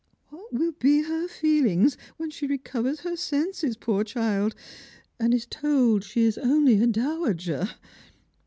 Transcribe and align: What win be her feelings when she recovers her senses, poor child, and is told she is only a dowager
What 0.29 0.51
win 0.51 0.73
be 0.79 1.03
her 1.03 1.27
feelings 1.27 1.95
when 2.17 2.31
she 2.31 2.47
recovers 2.47 3.01
her 3.01 3.15
senses, 3.15 3.77
poor 3.77 4.03
child, 4.03 4.55
and 5.19 5.31
is 5.31 5.45
told 5.45 6.03
she 6.03 6.23
is 6.23 6.39
only 6.39 6.81
a 6.81 6.87
dowager 6.87 7.69